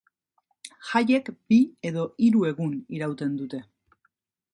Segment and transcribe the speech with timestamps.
[0.91, 3.61] Jaiek bi edo hiru egun irauten dute.